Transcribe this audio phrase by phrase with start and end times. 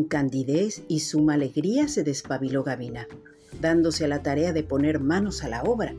[0.00, 3.06] candidez y suma alegría se despabiló Gavina,
[3.60, 5.94] dándose a la tarea de poner manos a la obra.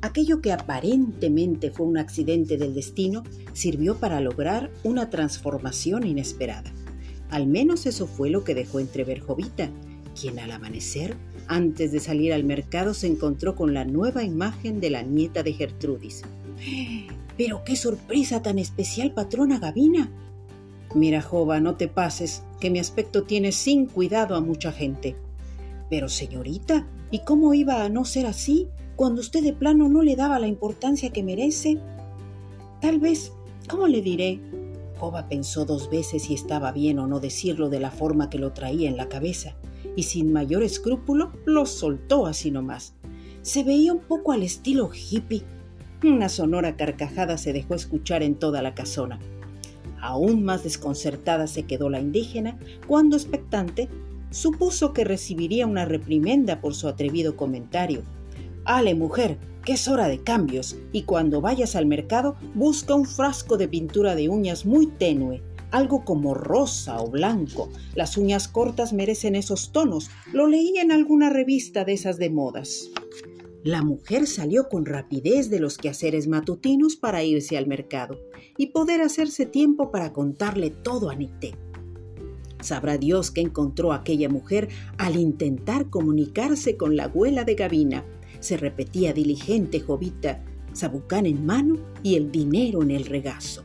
[0.00, 6.72] Aquello que aparentemente fue un accidente del destino sirvió para lograr una transformación inesperada.
[7.30, 9.70] Al menos eso fue lo que dejó entrever Jovita,
[10.18, 14.90] quien al amanecer, antes de salir al mercado, se encontró con la nueva imagen de
[14.90, 16.22] la nieta de Gertrudis.
[17.36, 20.10] Pero qué sorpresa tan especial, patrona Gavina.
[20.94, 25.16] Mira, Jova, no te pases, que mi aspecto tiene sin cuidado a mucha gente.
[25.90, 30.16] Pero, señorita, ¿y cómo iba a no ser así cuando usted de plano no le
[30.16, 31.78] daba la importancia que merece?
[32.80, 33.32] Tal vez,
[33.68, 34.40] ¿cómo le diré?
[34.98, 38.52] Jova pensó dos veces si estaba bien o no decirlo de la forma que lo
[38.52, 39.56] traía en la cabeza,
[39.94, 42.94] y sin mayor escrúpulo lo soltó así nomás.
[43.42, 45.44] Se veía un poco al estilo hippie
[46.04, 49.18] una sonora carcajada se dejó escuchar en toda la casona.
[50.00, 53.88] Aún más desconcertada se quedó la indígena cuando, expectante,
[54.30, 58.02] supuso que recibiría una reprimenda por su atrevido comentario.
[58.64, 63.56] Ale, mujer, que es hora de cambios, y cuando vayas al mercado busca un frasco
[63.56, 67.70] de pintura de uñas muy tenue, algo como rosa o blanco.
[67.94, 70.10] Las uñas cortas merecen esos tonos.
[70.32, 72.90] Lo leí en alguna revista de esas de modas.
[73.68, 78.18] La mujer salió con rapidez de los quehaceres matutinos para irse al mercado
[78.56, 81.54] y poder hacerse tiempo para contarle todo a Nicté.
[82.62, 88.06] Sabrá Dios qué encontró aquella mujer al intentar comunicarse con la abuela de Gavina.
[88.40, 93.62] Se repetía diligente Jovita, sabucán en mano y el dinero en el regazo.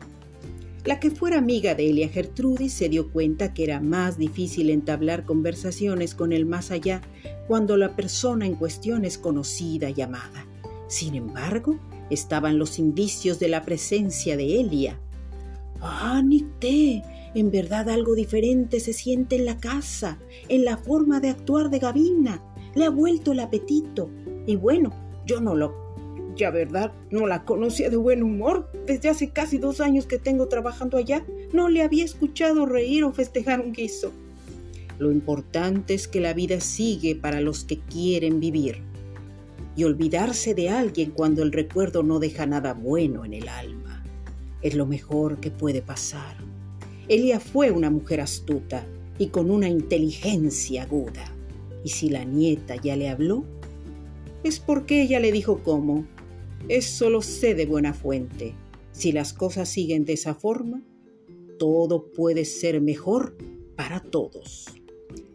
[0.86, 5.24] La que fuera amiga de Elia Gertrudis se dio cuenta que era más difícil entablar
[5.24, 7.02] conversaciones con el más allá
[7.48, 10.46] cuando la persona en cuestión es conocida y amada.
[10.90, 15.00] Sin embargo, estaban los indicios de la presencia de Elia.
[15.80, 17.02] Ah, Nicté,
[17.34, 21.80] en verdad algo diferente se siente en la casa, en la forma de actuar de
[21.80, 22.44] Gavina.
[22.76, 24.10] Le ha vuelto el apetito.
[24.46, 24.92] Y bueno,
[25.26, 25.96] yo no lo
[26.36, 28.70] ya verdad, no la conocía de buen humor.
[28.86, 33.14] Desde hace casi dos años que tengo trabajando allá, no le había escuchado reír o
[33.14, 34.12] festejar un guiso.
[35.00, 38.82] Lo importante es que la vida sigue para los que quieren vivir.
[39.76, 43.84] Y olvidarse de alguien cuando el recuerdo no deja nada bueno en el alma
[44.64, 46.38] es lo mejor que puede pasar.
[47.10, 48.88] Elia fue una mujer astuta
[49.20, 51.26] y con una inteligencia aguda.
[51.84, 53.44] Y si la nieta ya le habló,
[54.44, 56.06] es porque ella le dijo cómo.
[56.70, 58.56] Eso lo sé de buena fuente.
[58.92, 60.84] Si las cosas siguen de esa forma,
[61.60, 63.36] todo puede ser mejor
[63.76, 64.68] para todos.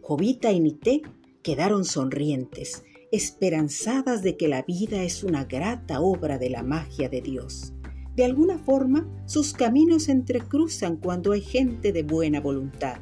[0.01, 1.01] Jovita y Nité
[1.43, 7.21] quedaron sonrientes, esperanzadas de que la vida es una grata obra de la magia de
[7.21, 7.73] Dios.
[8.15, 12.99] De alguna forma, sus caminos se entrecruzan cuando hay gente de buena voluntad.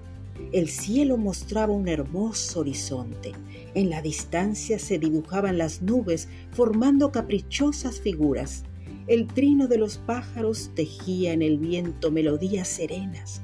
[0.53, 3.34] El cielo mostraba un hermoso horizonte.
[3.74, 8.63] En la distancia se dibujaban las nubes formando caprichosas figuras.
[9.07, 13.41] El trino de los pájaros tejía en el viento melodías serenas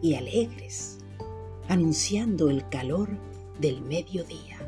[0.00, 0.98] y alegres,
[1.68, 3.10] anunciando el calor
[3.60, 4.58] del mediodía.